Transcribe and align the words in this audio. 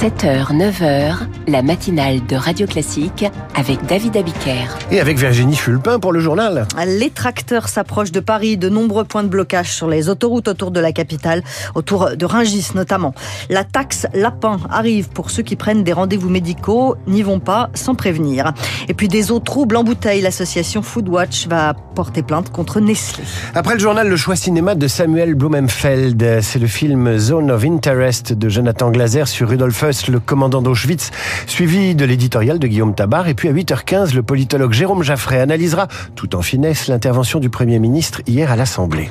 7h, 0.00 0.48
9h, 0.54 1.39
la 1.50 1.62
matinale 1.62 2.24
de 2.26 2.36
Radio 2.36 2.66
Classique 2.66 3.24
avec 3.54 3.84
David 3.86 4.16
Abiker. 4.16 4.68
Et 4.90 5.00
avec 5.00 5.18
Virginie 5.18 5.56
Fulpin 5.56 5.98
pour 5.98 6.12
le 6.12 6.20
journal. 6.20 6.66
Les 6.86 7.10
tracteurs 7.10 7.68
s'approchent 7.68 8.12
de 8.12 8.20
Paris, 8.20 8.56
de 8.56 8.68
nombreux 8.68 9.04
points 9.04 9.22
de 9.22 9.28
blocage 9.28 9.72
sur 9.72 9.88
les 9.88 10.08
autoroutes 10.08 10.48
autour 10.48 10.70
de 10.70 10.80
la 10.80 10.92
capitale, 10.92 11.42
autour 11.74 12.16
de 12.16 12.24
Rungis 12.24 12.68
notamment. 12.74 13.14
La 13.48 13.64
taxe 13.64 14.06
lapin 14.14 14.58
arrive 14.70 15.08
pour 15.08 15.30
ceux 15.30 15.42
qui 15.42 15.56
prennent 15.56 15.82
des 15.82 15.92
rendez-vous 15.92 16.28
médicaux, 16.28 16.96
n'y 17.06 17.22
vont 17.22 17.40
pas 17.40 17.70
sans 17.74 17.94
prévenir. 17.94 18.52
Et 18.88 18.94
puis 18.94 19.08
des 19.08 19.32
eaux 19.32 19.40
troubles 19.40 19.76
en 19.76 19.84
bouteille, 19.84 20.20
l'association 20.20 20.82
Foodwatch 20.82 21.48
va 21.48 21.74
porter 21.94 22.22
plainte 22.22 22.50
contre 22.50 22.80
Nestlé. 22.80 23.24
Après 23.54 23.74
le 23.74 23.80
journal, 23.80 24.08
le 24.08 24.16
choix 24.16 24.36
cinéma 24.36 24.74
de 24.74 24.86
Samuel 24.86 25.34
Blumenfeld, 25.34 26.40
c'est 26.42 26.58
le 26.58 26.66
film 26.66 27.18
Zone 27.18 27.50
of 27.50 27.64
Interest 27.64 28.32
de 28.32 28.48
Jonathan 28.48 28.90
Glazer 28.90 29.26
sur 29.26 29.48
Rudolf 29.48 29.82
Huss, 29.82 30.08
le 30.08 30.20
commandant 30.20 30.62
d'Auschwitz, 30.62 31.10
suivi 31.46 31.94
de 31.94 32.04
l'éditorial 32.04 32.58
de 32.58 32.66
Guillaume 32.66 32.94
Tabar. 32.94 33.28
Et 33.28 33.34
puis 33.34 33.48
à 33.48 33.52
8h15, 33.52 34.14
le 34.14 34.22
politologue 34.22 34.72
Jérôme 34.72 35.02
Jaffray 35.02 35.40
analysera 35.40 35.88
tout 36.14 36.34
en 36.36 36.42
finesse 36.42 36.88
l'intervention 36.88 37.40
du 37.40 37.50
Premier 37.50 37.78
ministre 37.78 38.22
hier 38.26 38.50
à 38.50 38.56
l'Assemblée. 38.56 39.10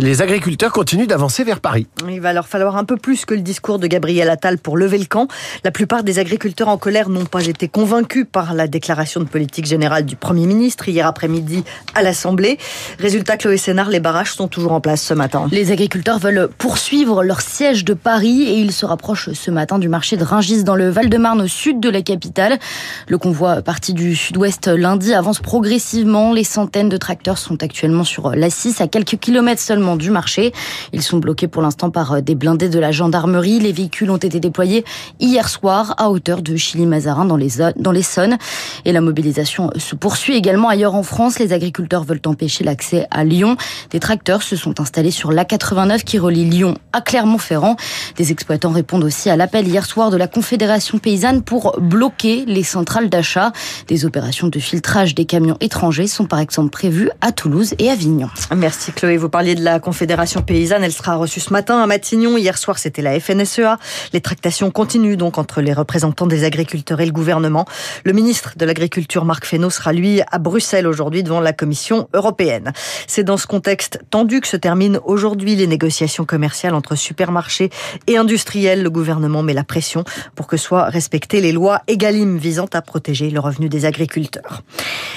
Les 0.00 0.22
agriculteurs 0.22 0.70
continuent 0.70 1.08
d'avancer 1.08 1.42
vers 1.42 1.58
Paris. 1.58 1.88
Il 2.08 2.20
va 2.20 2.32
leur 2.32 2.46
falloir 2.46 2.76
un 2.76 2.84
peu 2.84 2.96
plus 2.96 3.24
que 3.24 3.34
le 3.34 3.40
discours 3.40 3.80
de 3.80 3.88
Gabriel 3.88 4.30
Attal 4.30 4.56
pour 4.56 4.76
lever 4.76 4.96
le 4.96 5.06
camp. 5.06 5.26
La 5.64 5.72
plupart 5.72 6.04
des 6.04 6.20
agriculteurs 6.20 6.68
en 6.68 6.78
colère 6.78 7.08
n'ont 7.08 7.24
pas 7.24 7.44
été 7.44 7.66
convaincus 7.66 8.24
par 8.30 8.54
la 8.54 8.68
déclaration 8.68 9.18
de 9.18 9.24
politique 9.24 9.66
générale 9.66 10.04
du 10.04 10.14
Premier 10.14 10.46
ministre 10.46 10.88
hier 10.88 11.04
après-midi 11.04 11.64
à 11.96 12.02
l'Assemblée. 12.02 12.58
Résultat, 13.00 13.36
Chloé 13.36 13.56
Sénard, 13.56 13.88
les 13.88 13.98
barrages 13.98 14.34
sont 14.34 14.46
toujours 14.46 14.70
en 14.70 14.80
place 14.80 15.02
ce 15.02 15.14
matin. 15.14 15.48
Les 15.50 15.72
agriculteurs 15.72 16.20
veulent 16.20 16.48
poursuivre 16.58 17.24
leur 17.24 17.40
siège 17.40 17.84
de 17.84 17.94
Paris 17.94 18.44
et 18.44 18.60
ils 18.60 18.72
se 18.72 18.86
rapprochent 18.86 19.32
ce 19.32 19.50
matin 19.50 19.80
du 19.80 19.88
marché 19.88 20.16
de 20.16 20.22
Ringis 20.22 20.62
dans 20.62 20.76
le 20.76 20.90
Val-de-Marne 20.90 21.40
au 21.40 21.48
sud 21.48 21.80
de 21.80 21.90
la 21.90 22.02
capitale. 22.02 22.60
Le 23.08 23.18
convoi 23.18 23.62
parti 23.62 23.94
du 23.94 24.14
sud-ouest 24.14 24.68
lundi 24.68 25.12
avance 25.12 25.40
progressivement. 25.40 26.32
Les 26.32 26.44
centaines 26.44 26.88
de 26.88 26.98
tracteurs 26.98 27.38
sont 27.38 27.64
actuellement 27.64 28.04
sur 28.04 28.30
la 28.30 28.48
6 28.48 28.80
à 28.80 28.86
quelques 28.86 29.16
kilomètres 29.16 29.60
seulement 29.60 29.87
du 29.96 30.10
marché. 30.10 30.52
Ils 30.92 31.02
sont 31.02 31.18
bloqués 31.18 31.48
pour 31.48 31.62
l'instant 31.62 31.90
par 31.90 32.12
euh, 32.12 32.20
des 32.20 32.34
blindés 32.34 32.68
de 32.68 32.78
la 32.78 32.92
gendarmerie. 32.92 33.58
Les 33.58 33.72
véhicules 33.72 34.10
ont 34.10 34.16
été 34.16 34.40
déployés 34.40 34.84
hier 35.20 35.48
soir 35.48 35.94
à 35.98 36.10
hauteur 36.10 36.42
de 36.42 36.56
Chili-Mazarin 36.56 37.24
dans 37.24 37.36
les, 37.36 37.50
dans 37.76 37.92
les 37.92 38.02
Sonnes. 38.02 38.38
Et 38.84 38.92
la 38.92 39.00
mobilisation 39.00 39.70
se 39.76 39.94
poursuit 39.94 40.34
également 40.36 40.68
ailleurs 40.68 40.94
en 40.94 41.02
France. 41.02 41.38
Les 41.38 41.52
agriculteurs 41.52 42.04
veulent 42.04 42.20
empêcher 42.26 42.64
l'accès 42.64 43.06
à 43.10 43.24
Lyon. 43.24 43.56
Des 43.90 44.00
tracteurs 44.00 44.42
se 44.42 44.56
sont 44.56 44.80
installés 44.80 45.10
sur 45.10 45.32
l'A89 45.32 46.04
qui 46.04 46.18
relie 46.18 46.44
Lyon 46.44 46.76
à 46.92 47.00
Clermont-Ferrand. 47.00 47.76
Des 48.16 48.32
exploitants 48.32 48.70
répondent 48.70 49.04
aussi 49.04 49.30
à 49.30 49.36
l'appel 49.36 49.66
hier 49.66 49.84
soir 49.84 50.10
de 50.10 50.16
la 50.16 50.26
Confédération 50.26 50.98
paysanne 50.98 51.42
pour 51.42 51.78
bloquer 51.80 52.44
les 52.46 52.62
centrales 52.62 53.08
d'achat. 53.08 53.52
Des 53.86 54.04
opérations 54.04 54.48
de 54.48 54.58
filtrage 54.58 55.14
des 55.14 55.24
camions 55.24 55.56
étrangers 55.60 56.06
sont 56.06 56.26
par 56.26 56.38
exemple 56.38 56.70
prévues 56.70 57.10
à 57.20 57.32
Toulouse 57.32 57.74
et 57.78 57.90
Avignon. 57.90 58.28
Merci 58.56 58.92
Chloé. 58.92 59.16
Vous 59.16 59.28
parliez 59.28 59.54
de 59.54 59.62
la 59.62 59.77
Confédération 59.80 60.42
paysanne. 60.42 60.84
Elle 60.84 60.92
sera 60.92 61.16
reçue 61.16 61.40
ce 61.40 61.52
matin 61.52 61.80
à 61.82 61.86
Matignon. 61.86 62.36
Hier 62.36 62.56
soir, 62.58 62.78
c'était 62.78 63.02
la 63.02 63.18
FNSEA. 63.18 63.78
Les 64.12 64.20
tractations 64.20 64.70
continuent 64.70 65.16
donc 65.16 65.38
entre 65.38 65.60
les 65.60 65.72
représentants 65.72 66.26
des 66.26 66.44
agriculteurs 66.44 67.00
et 67.00 67.06
le 67.06 67.12
gouvernement. 67.12 67.66
Le 68.04 68.12
ministre 68.12 68.54
de 68.56 68.64
l'Agriculture, 68.64 69.24
Marc 69.24 69.44
Fesneau, 69.44 69.70
sera 69.70 69.92
lui 69.92 70.20
à 70.30 70.38
Bruxelles 70.38 70.86
aujourd'hui 70.86 71.22
devant 71.22 71.40
la 71.40 71.52
Commission 71.52 72.08
européenne. 72.14 72.72
C'est 73.06 73.24
dans 73.24 73.36
ce 73.36 73.46
contexte 73.46 74.00
tendu 74.10 74.40
que 74.40 74.48
se 74.48 74.56
terminent 74.56 75.00
aujourd'hui 75.04 75.56
les 75.56 75.66
négociations 75.66 76.24
commerciales 76.24 76.74
entre 76.74 76.94
supermarchés 76.96 77.70
et 78.06 78.16
industriels. 78.16 78.82
Le 78.82 78.90
gouvernement 78.90 79.42
met 79.42 79.54
la 79.54 79.64
pression 79.64 80.04
pour 80.34 80.46
que 80.46 80.56
soient 80.56 80.84
respectées 80.84 81.40
les 81.40 81.52
lois 81.52 81.82
EGalim 81.88 82.38
visant 82.38 82.68
à 82.72 82.82
protéger 82.82 83.30
le 83.30 83.40
revenu 83.40 83.68
des 83.68 83.84
agriculteurs. 83.84 84.62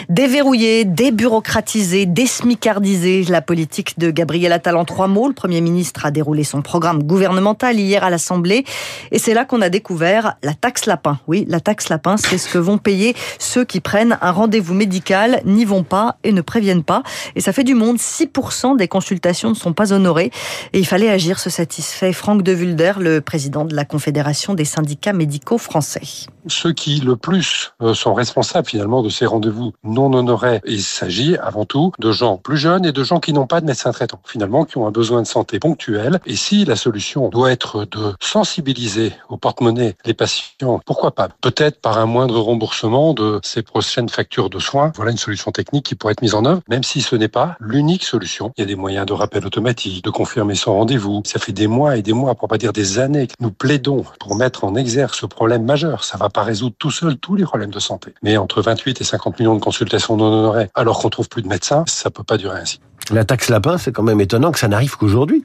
Déverrouiller, 0.09 0.85
débureaucratiser, 0.85 2.05
désmicardiser 2.05 3.23
la 3.29 3.41
politique 3.41 3.97
de 3.99 4.11
Gabriel 4.11 4.50
Attal 4.51 4.75
en 4.75 4.85
trois 4.85 5.07
mots. 5.07 5.27
Le 5.27 5.33
Premier 5.33 5.61
ministre 5.61 6.05
a 6.05 6.11
déroulé 6.11 6.43
son 6.43 6.61
programme 6.61 7.03
gouvernemental 7.03 7.79
hier 7.79 8.03
à 8.03 8.09
l'Assemblée. 8.09 8.65
Et 9.11 9.19
c'est 9.19 9.33
là 9.33 9.45
qu'on 9.45 9.61
a 9.61 9.69
découvert 9.69 10.35
la 10.43 10.53
taxe 10.53 10.85
lapin. 10.85 11.19
Oui, 11.27 11.45
la 11.47 11.59
taxe 11.59 11.89
lapin, 11.89 12.17
c'est 12.17 12.37
ce 12.37 12.49
que 12.49 12.57
vont 12.57 12.77
payer 12.77 13.15
ceux 13.39 13.65
qui 13.65 13.79
prennent 13.79 14.17
un 14.21 14.31
rendez-vous 14.31 14.73
médical, 14.73 15.41
n'y 15.45 15.65
vont 15.65 15.83
pas 15.83 16.17
et 16.23 16.31
ne 16.31 16.41
préviennent 16.41 16.83
pas. 16.83 17.03
Et 17.35 17.41
ça 17.41 17.53
fait 17.53 17.63
du 17.63 17.75
monde. 17.75 17.97
6% 17.97 18.77
des 18.77 18.87
consultations 18.87 19.49
ne 19.49 19.55
sont 19.55 19.73
pas 19.73 19.93
honorées. 19.93 20.31
Et 20.73 20.79
il 20.79 20.85
fallait 20.85 21.09
agir, 21.09 21.39
se 21.39 21.49
satisfait 21.49 22.13
Franck 22.13 22.43
de 22.43 22.51
Vulder, 22.51 22.93
le 22.99 23.21
président 23.21 23.65
de 23.65 23.75
la 23.75 23.85
Confédération 23.85 24.53
des 24.53 24.65
syndicats 24.65 25.13
médicaux 25.13 25.57
français. 25.57 26.01
Ceux 26.47 26.73
qui 26.73 26.99
le 26.99 27.15
plus 27.15 27.73
euh, 27.81 27.93
sont 27.93 28.13
responsables 28.13 28.67
finalement 28.67 29.03
de 29.03 29.09
ces 29.09 29.25
rendez-vous 29.25 29.73
non 29.83 30.11
honorés, 30.13 30.61
il 30.65 30.81
s'agit 30.81 31.37
avant 31.37 31.65
tout 31.65 31.91
de 31.99 32.11
gens 32.11 32.37
plus 32.37 32.57
jeunes 32.57 32.85
et 32.85 32.91
de 32.91 33.03
gens 33.03 33.19
qui 33.19 33.33
n'ont 33.33 33.47
pas 33.47 33.61
de 33.61 33.65
médecin 33.65 33.91
traitant 33.91 34.19
finalement, 34.25 34.40
qui 34.67 34.77
ont 34.77 34.87
un 34.87 34.91
besoin 34.91 35.21
de 35.21 35.27
santé 35.27 35.59
ponctuel. 35.59 36.19
Et 36.25 36.35
si 36.35 36.65
la 36.65 36.75
solution 36.75 37.29
doit 37.29 37.51
être 37.51 37.85
de 37.85 38.13
sensibiliser 38.19 39.13
au 39.29 39.37
porte-monnaie 39.37 39.95
les 40.05 40.13
patients, 40.13 40.79
pourquoi 40.85 41.11
pas? 41.11 41.29
Peut-être 41.41 41.79
par 41.79 41.97
un 41.97 42.05
moindre 42.05 42.39
remboursement 42.39 43.13
de 43.13 43.39
ces 43.43 43.61
prochaines 43.61 44.09
factures 44.09 44.49
de 44.49 44.59
soins. 44.59 44.91
Voilà 44.95 45.11
une 45.11 45.17
solution 45.17 45.51
technique 45.51 45.85
qui 45.85 45.95
pourrait 45.95 46.13
être 46.13 46.21
mise 46.21 46.35
en 46.35 46.45
œuvre, 46.45 46.61
même 46.69 46.83
si 46.83 47.01
ce 47.01 47.15
n'est 47.15 47.27
pas 47.27 47.55
l'unique 47.59 48.03
solution. 48.03 48.51
Il 48.57 48.61
y 48.61 48.63
a 48.63 48.67
des 48.67 48.75
moyens 48.75 49.05
de 49.05 49.13
rappel 49.13 49.45
automatique, 49.45 50.03
de 50.03 50.09
confirmer 50.09 50.55
son 50.55 50.73
rendez-vous. 50.73 51.21
Ça 51.25 51.39
fait 51.39 51.53
des 51.53 51.67
mois 51.67 51.97
et 51.97 52.01
des 52.01 52.13
mois, 52.13 52.35
pour 52.35 52.47
pas 52.47 52.57
dire 52.57 52.73
des 52.73 52.99
années, 52.99 53.27
que 53.27 53.33
nous 53.39 53.51
plaidons 53.51 54.03
pour 54.19 54.35
mettre 54.35 54.63
en 54.63 54.75
exergue 54.75 55.13
ce 55.13 55.25
problème 55.25 55.63
majeur. 55.63 56.03
Ça 56.03 56.17
va 56.17 56.29
pas 56.29 56.43
résoudre 56.43 56.75
tout 56.77 56.91
seul 56.91 57.17
tous 57.17 57.35
les 57.35 57.43
problèmes 57.43 57.71
de 57.71 57.79
santé. 57.79 58.13
Mais 58.23 58.37
entre 58.37 58.61
28 58.61 59.01
et 59.01 59.03
50 59.03 59.39
millions 59.39 59.55
de 59.55 59.61
consultations 59.61 60.17
non 60.17 60.31
honorées, 60.31 60.69
alors 60.75 60.99
qu'on 60.99 61.09
trouve 61.09 61.29
plus 61.29 61.41
de 61.41 61.47
médecins, 61.47 61.83
ça 61.87 62.09
peut 62.09 62.23
pas 62.23 62.37
durer 62.37 62.59
ainsi. 62.59 62.79
La 63.11 63.25
taxe 63.25 63.49
lapin, 63.49 63.77
c'est 63.77 63.91
quand 63.91 64.03
même 64.03 64.21
étonnant 64.21 64.51
que 64.51 64.59
ça 64.59 64.69
n'arrive 64.69 64.95
qu'aujourd'hui. 64.95 65.43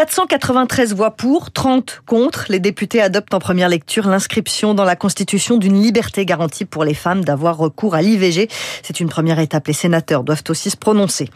493 0.00 0.94
voix 0.94 1.10
pour, 1.10 1.50
30 1.50 2.00
contre. 2.06 2.46
Les 2.48 2.58
députés 2.58 3.02
adoptent 3.02 3.34
en 3.34 3.38
première 3.38 3.68
lecture 3.68 4.08
l'inscription 4.08 4.72
dans 4.72 4.84
la 4.84 4.96
Constitution 4.96 5.58
d'une 5.58 5.78
liberté 5.78 6.24
garantie 6.24 6.64
pour 6.64 6.84
les 6.84 6.94
femmes 6.94 7.22
d'avoir 7.22 7.58
recours 7.58 7.94
à 7.94 8.00
l'IVG. 8.00 8.48
C'est 8.82 9.00
une 9.00 9.10
première 9.10 9.38
étape. 9.38 9.66
Les 9.66 9.74
sénateurs 9.74 10.24
doivent 10.24 10.42
aussi 10.48 10.70
se 10.70 10.78
prononcer. 10.78 11.28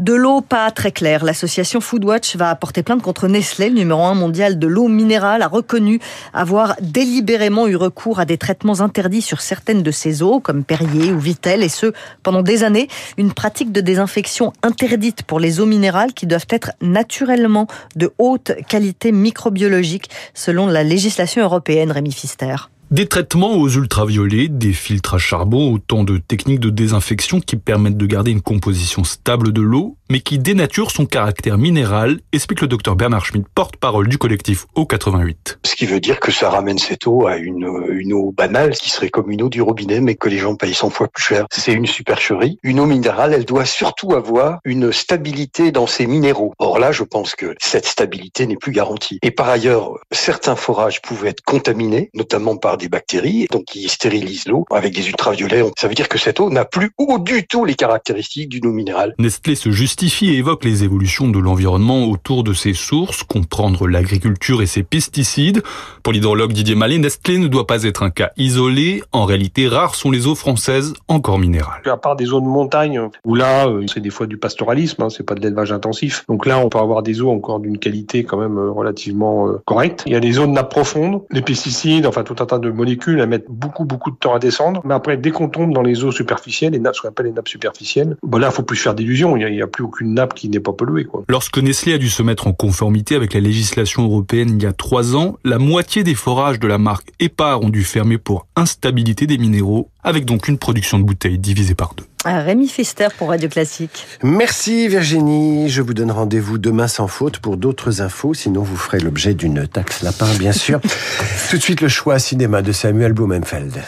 De 0.00 0.14
l'eau 0.14 0.40
pas 0.40 0.68
très 0.72 0.90
claire. 0.90 1.24
L'association 1.24 1.80
Foodwatch 1.80 2.34
va 2.34 2.52
porter 2.56 2.82
plainte 2.82 3.02
contre 3.02 3.28
Nestlé, 3.28 3.68
le 3.68 3.76
numéro 3.76 4.02
un 4.02 4.14
mondial 4.14 4.58
de 4.58 4.66
l'eau 4.66 4.88
minérale, 4.88 5.42
a 5.42 5.46
reconnu 5.46 6.00
avoir 6.34 6.74
délibérément 6.80 7.68
eu 7.68 7.76
recours 7.76 8.18
à 8.18 8.24
des 8.24 8.36
traitements 8.36 8.80
interdits 8.80 9.22
sur 9.22 9.40
certaines 9.40 9.84
de 9.84 9.92
ses 9.92 10.22
eaux, 10.22 10.40
comme 10.40 10.64
Perrier 10.64 11.12
ou 11.12 11.20
Vitel, 11.20 11.62
et 11.62 11.68
ce, 11.68 11.92
pendant 12.24 12.42
des 12.42 12.64
années. 12.64 12.88
Une 13.16 13.32
pratique 13.32 13.70
de 13.70 13.80
désinfection 13.80 14.52
interdite 14.64 15.22
pour 15.22 15.38
les 15.38 15.60
eaux 15.60 15.66
minérales 15.66 16.14
qui 16.14 16.26
doivent 16.26 16.48
être 16.50 16.72
naturellement 16.80 17.68
de 17.96 18.12
haute 18.18 18.52
qualité 18.68 19.12
microbiologique 19.12 20.10
selon 20.34 20.66
la 20.66 20.82
législation 20.82 21.42
européenne, 21.42 21.92
Rémi 21.92 22.12
Fister. 22.12 22.56
Des 22.92 23.06
traitements 23.06 23.54
aux 23.54 23.70
ultraviolets, 23.70 24.48
des 24.48 24.74
filtres 24.74 25.14
à 25.14 25.18
charbon, 25.18 25.72
autant 25.72 26.04
de 26.04 26.18
techniques 26.18 26.60
de 26.60 26.68
désinfection 26.68 27.40
qui 27.40 27.56
permettent 27.56 27.96
de 27.96 28.04
garder 28.04 28.32
une 28.32 28.42
composition 28.42 29.02
stable 29.02 29.54
de 29.54 29.62
l'eau, 29.62 29.96
mais 30.12 30.20
qui 30.20 30.38
dénaturent 30.38 30.90
son 30.90 31.06
caractère 31.06 31.56
minéral, 31.56 32.20
explique 32.32 32.60
le 32.60 32.66
docteur 32.66 32.96
Bernard 32.96 33.24
Schmidt, 33.24 33.46
porte-parole 33.54 34.08
du 34.08 34.18
collectif 34.18 34.66
O88. 34.76 35.56
Ce 35.64 35.74
qui 35.74 35.86
veut 35.86 36.00
dire 36.00 36.20
que 36.20 36.30
ça 36.30 36.50
ramène 36.50 36.76
cette 36.76 37.06
eau 37.06 37.26
à 37.26 37.38
une, 37.38 37.66
une 37.88 38.12
eau 38.12 38.30
banale, 38.30 38.74
qui 38.74 38.90
serait 38.90 39.08
comme 39.08 39.30
une 39.30 39.40
eau 39.40 39.48
du 39.48 39.62
robinet, 39.62 40.02
mais 40.02 40.14
que 40.14 40.28
les 40.28 40.36
gens 40.36 40.54
payent 40.54 40.74
100 40.74 40.90
fois 40.90 41.08
plus 41.08 41.22
cher. 41.22 41.46
C'est 41.50 41.72
une 41.72 41.86
supercherie. 41.86 42.58
Une 42.62 42.78
eau 42.78 42.84
minérale, 42.84 43.32
elle 43.32 43.46
doit 43.46 43.64
surtout 43.64 44.12
avoir 44.12 44.58
une 44.66 44.92
stabilité 44.92 45.72
dans 45.72 45.86
ses 45.86 46.06
minéraux. 46.06 46.52
Or 46.58 46.78
là, 46.78 46.92
je 46.92 47.04
pense 47.04 47.34
que 47.34 47.54
cette 47.58 47.86
stabilité 47.86 48.46
n'est 48.46 48.56
plus 48.56 48.72
garantie. 48.72 49.18
Et 49.22 49.30
par 49.30 49.48
ailleurs, 49.48 49.98
certains 50.10 50.56
forages 50.56 51.00
pouvaient 51.00 51.30
être 51.30 51.40
contaminés, 51.40 52.10
notamment 52.12 52.58
par 52.58 52.76
des 52.76 52.90
bactéries, 52.90 53.46
donc 53.50 53.64
qui 53.64 53.88
stérilisent 53.88 54.46
l'eau 54.46 54.66
avec 54.70 54.94
des 54.94 55.08
ultraviolets. 55.08 55.64
Ça 55.78 55.88
veut 55.88 55.94
dire 55.94 56.10
que 56.10 56.18
cette 56.18 56.38
eau 56.38 56.50
n'a 56.50 56.66
plus 56.66 56.90
ou 56.98 57.18
du 57.18 57.46
tout 57.46 57.64
les 57.64 57.76
caractéristiques 57.76 58.50
d'une 58.50 58.66
eau 58.66 58.72
minérale. 58.72 59.14
Nestlé 59.18 59.54
se 59.54 59.70
justifie 59.70 60.01
et 60.02 60.38
évoque 60.38 60.64
les 60.64 60.82
évolutions 60.82 61.28
de 61.28 61.38
l'environnement 61.38 62.06
autour 62.06 62.42
de 62.42 62.52
ses 62.52 62.74
sources, 62.74 63.22
comprendre 63.22 63.86
l'agriculture 63.86 64.60
et 64.60 64.66
ses 64.66 64.82
pesticides. 64.82 65.62
Pour 66.02 66.12
l'hydrologue 66.12 66.52
Didier 66.52 66.74
Mallet, 66.74 66.98
Nestlé 66.98 67.38
ne 67.38 67.46
doit 67.46 67.68
pas 67.68 67.84
être 67.84 68.02
un 68.02 68.10
cas 68.10 68.32
isolé. 68.36 69.02
En 69.12 69.24
réalité, 69.26 69.68
rares 69.68 69.94
sont 69.94 70.10
les 70.10 70.26
eaux 70.26 70.34
françaises 70.34 70.94
encore 71.06 71.38
minérales. 71.38 71.82
À 71.86 71.96
part 71.96 72.16
des 72.16 72.24
zones 72.24 72.42
de 72.42 72.48
montagne, 72.48 73.00
où 73.24 73.36
là, 73.36 73.68
euh, 73.68 73.86
c'est 73.86 74.00
des 74.00 74.10
fois 74.10 74.26
du 74.26 74.38
pastoralisme, 74.38 75.04
hein, 75.04 75.08
c'est 75.08 75.22
pas 75.22 75.36
de 75.36 75.40
l'élevage 75.40 75.70
intensif. 75.70 76.24
Donc 76.28 76.46
là, 76.46 76.58
on 76.58 76.68
peut 76.68 76.78
avoir 76.78 77.04
des 77.04 77.20
eaux 77.22 77.30
encore 77.30 77.60
d'une 77.60 77.78
qualité 77.78 78.24
quand 78.24 78.38
même 78.38 78.58
euh, 78.58 78.72
relativement 78.72 79.48
euh, 79.48 79.62
correcte. 79.66 80.02
Il 80.06 80.12
y 80.12 80.16
a 80.16 80.20
des 80.20 80.32
zones 80.32 80.52
nappes 80.52 80.70
profondes, 80.70 81.22
les 81.30 81.42
pesticides, 81.42 82.06
enfin 82.06 82.24
tout 82.24 82.36
un 82.40 82.46
tas 82.46 82.58
de 82.58 82.70
molécules, 82.70 83.20
elles 83.20 83.28
mettent 83.28 83.50
beaucoup, 83.50 83.84
beaucoup 83.84 84.10
de 84.10 84.16
temps 84.16 84.34
à 84.34 84.40
descendre. 84.40 84.80
Mais 84.84 84.94
après, 84.94 85.16
dès 85.16 85.30
qu'on 85.30 85.48
tombe 85.48 85.72
dans 85.72 85.82
les 85.82 86.02
eaux 86.02 86.10
superficielles, 86.10 86.72
les 86.72 86.80
nappes, 86.80 86.96
ce 86.96 87.02
qu'on 87.02 87.08
appelle 87.08 87.26
les 87.26 87.32
nappes 87.32 87.48
superficielles, 87.48 88.16
bon 88.24 88.38
là, 88.38 88.50
faut 88.50 88.64
plus 88.64 88.76
faire 88.76 88.94
d'illusions. 88.94 89.36
Il 89.36 89.46
n'y 89.52 89.62
a, 89.62 89.66
plus 89.66 89.84
aucune 89.92 90.14
nappe 90.14 90.34
qui 90.34 90.48
n'est 90.48 90.60
pas 90.60 90.72
polluée. 90.72 91.04
Quoi. 91.04 91.24
Lorsque 91.28 91.58
Nestlé 91.58 91.92
a 91.92 91.98
dû 91.98 92.08
se 92.08 92.22
mettre 92.22 92.46
en 92.46 92.52
conformité 92.52 93.14
avec 93.14 93.34
la 93.34 93.40
législation 93.40 94.04
européenne 94.04 94.56
il 94.56 94.62
y 94.62 94.66
a 94.66 94.72
trois 94.72 95.14
ans, 95.14 95.36
la 95.44 95.58
moitié 95.58 96.02
des 96.02 96.14
forages 96.14 96.58
de 96.58 96.66
la 96.66 96.78
marque 96.78 97.12
Epar 97.20 97.60
ont 97.60 97.68
dû 97.68 97.84
fermer 97.84 98.16
pour 98.16 98.46
instabilité 98.56 99.26
des 99.26 99.36
minéraux, 99.36 99.90
avec 100.02 100.24
donc 100.24 100.48
une 100.48 100.56
production 100.56 100.98
de 100.98 101.04
bouteilles 101.04 101.38
divisée 101.38 101.74
par 101.74 101.94
deux. 101.94 102.04
Ah, 102.24 102.40
Rémi 102.40 102.68
Fister 102.68 103.08
pour 103.18 103.28
Radio 103.28 103.48
Classique. 103.48 104.06
Merci 104.22 104.88
Virginie. 104.88 105.68
Je 105.68 105.82
vous 105.82 105.92
donne 105.92 106.12
rendez-vous 106.12 106.56
demain 106.56 106.86
sans 106.86 107.08
faute 107.08 107.38
pour 107.38 107.56
d'autres 107.56 108.00
infos. 108.00 108.32
Sinon, 108.32 108.62
vous 108.62 108.76
ferez 108.76 109.00
l'objet 109.00 109.34
d'une 109.34 109.66
taxe 109.66 110.02
lapin, 110.02 110.32
bien 110.38 110.52
sûr. 110.52 110.80
Tout 111.50 111.56
de 111.56 111.62
suite, 111.62 111.80
le 111.80 111.88
choix 111.88 112.18
cinéma 112.18 112.62
de 112.62 112.70
Samuel 112.70 113.12
Blumenfeld. 113.12 113.82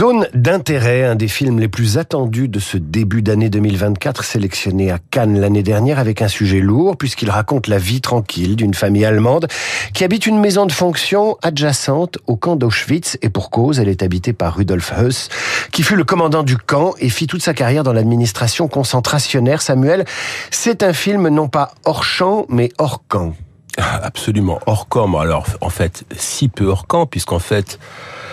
Zone 0.00 0.28
d'intérêt, 0.32 1.04
un 1.04 1.14
des 1.14 1.28
films 1.28 1.60
les 1.60 1.68
plus 1.68 1.98
attendus 1.98 2.48
de 2.48 2.58
ce 2.58 2.78
début 2.78 3.20
d'année 3.20 3.50
2024, 3.50 4.24
sélectionné 4.24 4.90
à 4.90 4.98
Cannes 4.98 5.38
l'année 5.38 5.62
dernière 5.62 5.98
avec 5.98 6.22
un 6.22 6.28
sujet 6.28 6.60
lourd 6.60 6.96
puisqu'il 6.96 7.28
raconte 7.28 7.66
la 7.66 7.76
vie 7.76 8.00
tranquille 8.00 8.56
d'une 8.56 8.72
famille 8.72 9.04
allemande 9.04 9.46
qui 9.92 10.02
habite 10.02 10.24
une 10.24 10.40
maison 10.40 10.64
de 10.64 10.72
fonction 10.72 11.36
adjacente 11.42 12.16
au 12.26 12.36
camp 12.36 12.56
d'Auschwitz 12.56 13.18
et 13.20 13.28
pour 13.28 13.50
cause, 13.50 13.78
elle 13.78 13.90
est 13.90 14.02
habitée 14.02 14.32
par 14.32 14.56
Rudolf 14.56 14.90
Heuss 14.96 15.28
qui 15.70 15.82
fut 15.82 15.96
le 15.96 16.04
commandant 16.04 16.44
du 16.44 16.56
camp 16.56 16.94
et 16.98 17.10
fit 17.10 17.26
toute 17.26 17.42
sa 17.42 17.52
carrière 17.52 17.84
dans 17.84 17.92
l'administration 17.92 18.68
concentrationnaire. 18.68 19.60
Samuel, 19.60 20.06
c'est 20.50 20.82
un 20.82 20.94
film 20.94 21.28
non 21.28 21.48
pas 21.48 21.74
hors 21.84 22.04
champ 22.04 22.46
mais 22.48 22.70
hors 22.78 23.04
camp. 23.06 23.34
Absolument, 23.78 24.60
hors 24.66 24.88
camp. 24.88 25.18
Alors 25.18 25.46
en 25.60 25.70
fait, 25.70 26.04
si 26.16 26.48
peu 26.48 26.66
hors 26.66 26.86
camp 26.86 27.06
puisqu'en 27.06 27.38
fait 27.38 27.78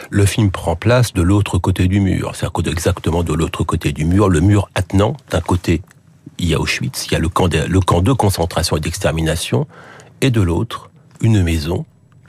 le 0.09 0.25
film 0.25 0.51
prend 0.51 0.75
place 0.75 1.13
de 1.13 1.21
l'autre 1.21 1.57
côté 1.57 1.87
du 1.87 1.99
mur. 1.99 2.35
C'est-à-dire 2.35 2.71
exactement 2.71 3.23
de 3.23 3.33
l'autre 3.33 3.63
côté 3.63 3.91
du 3.91 4.05
mur, 4.05 4.29
le 4.29 4.39
mur 4.39 4.69
attenant, 4.75 5.15
d'un 5.29 5.41
côté, 5.41 5.81
il 6.37 6.47
y 6.47 6.53
a 6.53 6.59
Auschwitz, 6.59 7.07
il 7.07 7.13
y 7.13 7.15
a 7.15 7.19
le 7.19 7.29
camp 7.29 7.47
de, 7.47 7.59
le 7.59 7.79
camp 7.79 8.01
de 8.01 8.13
concentration 8.13 8.77
et 8.77 8.79
d'extermination, 8.79 9.67
et 10.21 10.31
de 10.31 10.41
l'autre, 10.41 10.89
une 11.21 11.43
maison, 11.43 11.85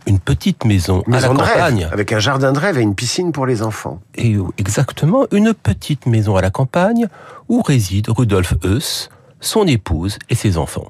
une 0.06 0.19
petite 0.19 0.64
maison, 0.64 1.02
à 1.12 1.20
la 1.20 1.28
campagne. 1.28 1.88
avec 1.90 2.12
un 2.12 2.19
jardin 2.19 2.52
de 2.52 2.58
rêve 2.58 2.78
et 2.78 2.82
une 2.82 2.94
piscine 2.94 3.32
pour 3.32 3.46
les 3.46 3.62
enfants. 3.62 4.00
Et 4.16 4.37
exactement, 4.56 5.26
une 5.32 5.54
petite 5.54 6.06
maison 6.06 6.37
à 6.37 6.43
la 6.43 6.50
campagne 6.50 7.08
où 7.49 7.62
réside 7.62 8.08
Rudolf 8.08 8.54
Heuss, 8.64 9.11
son 9.40 9.66
épouse 9.66 10.19
et 10.31 10.34
ses 10.34 10.58
enfants. 10.58 10.88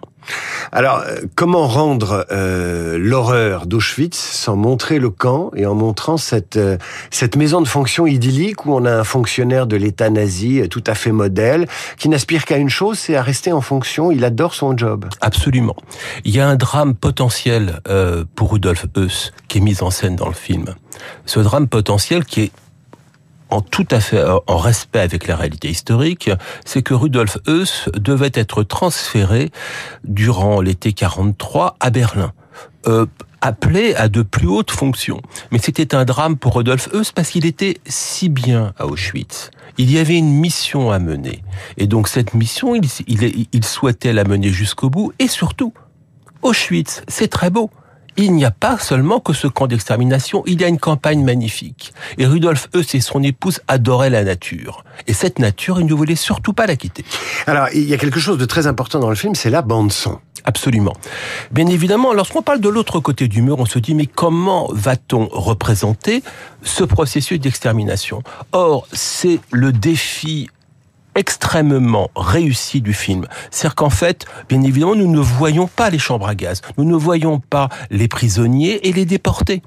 Alors, 0.72 1.00
euh, 1.00 1.20
comment 1.34 1.66
rendre 1.66 2.26
euh, 2.30 2.98
l'horreur 2.98 3.66
d'Auschwitz 3.66 4.18
sans 4.18 4.56
montrer 4.56 4.98
le 4.98 5.10
camp 5.10 5.50
et 5.56 5.66
en 5.66 5.74
montrant 5.74 6.16
cette 6.16 6.56
euh, 6.56 6.76
cette 7.10 7.36
maison 7.36 7.60
de 7.60 7.68
fonction 7.68 8.06
idyllique 8.06 8.66
où 8.66 8.74
on 8.74 8.84
a 8.84 8.92
un 8.92 9.04
fonctionnaire 9.04 9.66
de 9.66 9.76
l'État 9.76 10.10
nazi 10.10 10.68
tout 10.68 10.84
à 10.86 10.94
fait 10.94 11.12
modèle 11.12 11.66
qui 11.96 12.08
n'aspire 12.08 12.44
qu'à 12.44 12.56
une 12.56 12.68
chose, 12.68 12.98
c'est 12.98 13.16
à 13.16 13.22
rester 13.22 13.52
en 13.52 13.60
fonction. 13.60 14.10
Il 14.10 14.24
adore 14.24 14.54
son 14.54 14.76
job. 14.76 15.06
Absolument. 15.20 15.76
Il 16.24 16.34
y 16.34 16.40
a 16.40 16.48
un 16.48 16.56
drame 16.56 16.94
potentiel 16.94 17.80
pour 18.34 18.52
Rudolf 18.52 18.86
Heuss 18.96 19.32
qui 19.48 19.58
est 19.58 19.60
mis 19.60 19.82
en 19.82 19.90
scène 19.90 20.16
dans 20.16 20.28
le 20.28 20.34
film. 20.34 20.74
Ce 21.26 21.40
drame 21.40 21.68
potentiel 21.68 22.24
qui 22.24 22.42
est 22.42 22.52
en 23.50 23.60
tout 23.60 23.86
à 23.90 24.00
fait 24.00 24.22
en 24.46 24.56
respect 24.58 25.00
avec 25.00 25.26
la 25.26 25.36
réalité 25.36 25.68
historique, 25.68 26.30
c'est 26.64 26.82
que 26.82 26.94
Rudolf 26.94 27.38
Heuss 27.46 27.88
devait 27.94 28.30
être 28.34 28.62
transféré 28.62 29.50
durant 30.04 30.60
l'été 30.60 30.92
43 30.92 31.76
à 31.80 31.90
Berlin. 31.90 32.32
Euh, 32.86 33.06
appelé 33.40 33.94
à 33.94 34.08
de 34.08 34.22
plus 34.22 34.48
hautes 34.48 34.70
fonctions. 34.70 35.20
Mais 35.50 35.58
c'était 35.58 35.94
un 35.94 36.04
drame 36.04 36.36
pour 36.36 36.56
Rudolf 36.56 36.88
Heuss 36.92 37.12
parce 37.12 37.30
qu'il 37.30 37.46
était 37.46 37.78
si 37.86 38.28
bien 38.28 38.72
à 38.78 38.86
Auschwitz. 38.86 39.50
Il 39.76 39.92
y 39.92 39.98
avait 39.98 40.16
une 40.16 40.32
mission 40.32 40.90
à 40.90 40.98
mener. 40.98 41.44
Et 41.76 41.86
donc 41.86 42.08
cette 42.08 42.34
mission, 42.34 42.74
il, 42.74 42.84
il, 43.06 43.46
il 43.52 43.64
souhaitait 43.64 44.12
la 44.12 44.24
mener 44.24 44.48
jusqu'au 44.48 44.90
bout. 44.90 45.12
Et 45.20 45.28
surtout, 45.28 45.72
Auschwitz, 46.42 47.02
c'est 47.06 47.28
très 47.28 47.50
beau 47.50 47.70
il 48.18 48.34
n'y 48.34 48.44
a 48.44 48.50
pas 48.50 48.78
seulement 48.78 49.20
que 49.20 49.32
ce 49.32 49.46
camp 49.46 49.68
d'extermination, 49.68 50.42
il 50.46 50.60
y 50.60 50.64
a 50.64 50.68
une 50.68 50.78
campagne 50.78 51.22
magnifique. 51.22 51.94
Et 52.18 52.26
Rudolf 52.26 52.68
Heuss 52.74 52.94
et 52.94 53.00
son 53.00 53.22
épouse 53.22 53.60
adoraient 53.68 54.10
la 54.10 54.24
nature. 54.24 54.84
Et 55.06 55.12
cette 55.14 55.38
nature, 55.38 55.80
ils 55.80 55.86
ne 55.86 55.94
voulaient 55.94 56.16
surtout 56.16 56.52
pas 56.52 56.66
la 56.66 56.76
quitter. 56.76 57.04
Alors, 57.46 57.68
il 57.72 57.88
y 57.88 57.94
a 57.94 57.96
quelque 57.96 58.20
chose 58.20 58.36
de 58.36 58.44
très 58.44 58.66
important 58.66 58.98
dans 58.98 59.08
le 59.08 59.14
film, 59.14 59.34
c'est 59.36 59.50
la 59.50 59.62
bande-son. 59.62 60.18
Absolument. 60.44 60.94
Bien 61.52 61.66
évidemment, 61.66 62.12
lorsqu'on 62.12 62.42
parle 62.42 62.60
de 62.60 62.68
l'autre 62.68 63.00
côté 63.00 63.28
du 63.28 63.42
mur, 63.42 63.58
on 63.58 63.66
se 63.66 63.78
dit, 63.78 63.94
mais 63.94 64.06
comment 64.06 64.68
va-t-on 64.72 65.28
représenter 65.30 66.22
ce 66.62 66.84
processus 66.84 67.38
d'extermination? 67.38 68.22
Or, 68.52 68.86
c'est 68.92 69.40
le 69.52 69.72
défi 69.72 70.48
extrêmement 71.18 72.10
réussi 72.14 72.80
du 72.80 72.94
film. 72.94 73.26
C'est-à-dire 73.50 73.74
qu'en 73.74 73.90
fait, 73.90 74.24
bien 74.48 74.62
évidemment, 74.62 74.94
nous 74.94 75.10
ne 75.10 75.18
voyons 75.18 75.66
pas 75.66 75.90
les 75.90 75.98
chambres 75.98 76.28
à 76.28 76.36
gaz, 76.36 76.62
nous 76.78 76.84
ne 76.84 76.94
voyons 76.94 77.40
pas 77.40 77.68
les 77.90 78.06
prisonniers 78.06 78.88
et 78.88 78.92
les 78.92 79.04
déportés. 79.04 79.62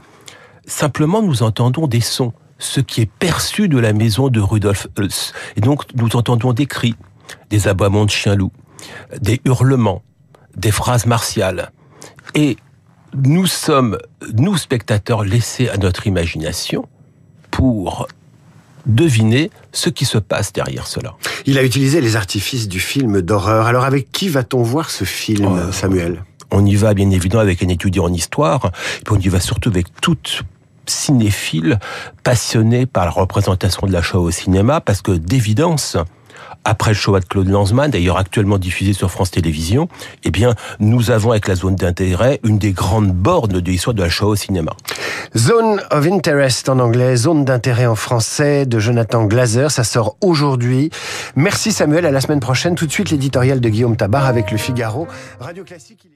Simplement, 0.65 1.21
nous 1.21 1.44
entendons 1.44 1.88
des 1.88 2.00
sons, 2.00 2.31
ce 2.57 2.80
qui 2.80 3.01
est 3.01 3.12
perçu 3.12 3.68
de 3.68 3.77
la 3.77 3.92
maison 3.92 4.30
de 4.30 4.39
Rudolf 4.39 4.88
Heuss. 4.98 5.33
Et 5.57 5.62
donc, 5.62 5.83
nous 5.94 6.15
entendons 6.15 6.53
des 6.53 6.68
cris, 6.68 6.95
des 7.50 7.68
aboiements 7.68 8.06
de 8.06 8.12
chiens-loups, 8.12 8.54
des 9.19 9.42
hurlements, 9.44 10.04
des 10.56 10.71
phrases 10.71 11.06
martiales. 11.06 11.71
Et 12.33 12.56
nous 13.13 13.45
sommes, 13.45 13.97
nous 14.38 14.56
spectateurs, 14.56 15.25
laissés 15.25 15.68
à 15.68 15.75
notre 15.75 16.07
imagination 16.07 16.88
pour 17.50 18.07
deviner 18.86 19.51
ce 19.72 19.89
qui 19.89 20.06
se 20.06 20.18
passe 20.18 20.54
derrière 20.54 20.88
cela. 20.88 21.16
Il 21.45 21.57
a 21.57 21.63
utilisé 21.63 22.01
les 22.01 22.16
artifices 22.16 22.68
du 22.68 22.80
film 22.80 23.22
d'horreur. 23.22 23.68
Alors 23.68 23.86
avec 23.86 24.12
qui 24.12 24.30
va-t-on 24.30 24.63
voir 24.63 24.89
ce 24.89 25.04
film, 25.04 25.48
oh, 25.48 25.72
Samuel? 25.72 26.24
On 26.51 26.66
y 26.66 26.75
va 26.75 26.94
bien 26.94 27.10
évidemment 27.10 27.42
avec 27.42 27.63
un 27.63 27.69
étudiant 27.69 28.06
en 28.06 28.13
histoire, 28.13 28.72
et 29.00 29.04
puis 29.04 29.16
on 29.16 29.19
y 29.19 29.30
va 29.30 29.39
surtout 29.39 29.69
avec 29.69 29.88
toute 30.01 30.44
cinéphile 30.86 31.80
passionné 32.24 32.86
par 32.86 33.06
la 33.06 33.12
représentation 33.12 33.88
de 33.88 33.94
la 33.94 34.01
Shoah 34.01 34.19
au 34.19 34.31
cinéma, 34.31 34.81
parce 34.81 35.01
que 35.01 35.12
d'évidence, 35.12 35.95
après 36.63 36.92
le 36.92 36.96
Shoah 36.96 37.19
de 37.19 37.25
Claude 37.25 37.48
Lanzmann, 37.48 37.92
d'ailleurs 37.92 38.18
actuellement 38.18 38.58
diffusé 38.58 38.94
sur 38.94 39.10
France 39.12 39.31
Télévisions, 39.31 39.88
eh 40.24 40.31
bien, 40.31 40.56
nous 40.80 41.12
avons 41.12 41.31
avec 41.31 41.48
la 41.48 41.56
zone 41.56 41.75
d'intérêt 41.75 42.40
une 42.44 42.58
des 42.58 42.72
grandes 42.72 43.12
bornes 43.12 43.60
de 43.60 43.72
l'histoire 43.72 43.94
de 43.94 44.02
la 44.02 44.10
Shoah 44.10 44.30
au 44.30 44.36
cinéma. 44.36 44.72
Zone 45.36 45.81
of 45.92 46.06
Interest 46.06 46.69
en 46.69 46.80
anglais, 46.80 47.16
zone 47.16 47.46
d'intérêt 47.46 47.86
en 47.86 47.96
français 47.96 48.66
de 48.66 48.80
Jonathan 48.80 49.25
Glazer, 49.25 49.72
ça 49.72 49.84
sort 49.84 50.18
aujourd'hui. 50.22 50.92
Merci 51.35 51.71
Samuel, 51.71 52.06
à 52.06 52.12
la 52.12 52.21
semaine 52.21 52.40
prochaine. 52.40 52.76
Tout 52.76 52.85
de 52.85 52.92
suite 52.92 53.09
l'éditorial 53.09 53.59
de 53.59 53.69
Guillaume 53.69 53.97
Tabar 53.97 54.26
avec 54.26 54.52
le 54.52 54.57
Figaro. 54.57 55.07
Radio 55.40 55.64
Classique. 55.64 56.12